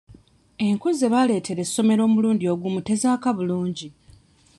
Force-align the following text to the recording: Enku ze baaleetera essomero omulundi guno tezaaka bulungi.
Enku 0.67 0.87
ze 0.99 1.07
baaleetera 1.13 1.61
essomero 1.65 2.01
omulundi 2.07 2.45
guno 2.61 2.79
tezaaka 2.87 3.29
bulungi. 3.37 3.87